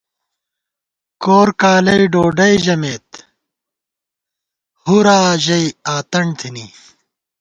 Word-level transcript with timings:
کورکالی 1.23 1.99
ڈوڈَئی 2.13 2.55
ژَمېت، 2.63 3.07
ہُرّا 4.85 5.19
ژَئی 5.43 5.67
آتݨ 5.95 6.25
تھنی 6.39 6.67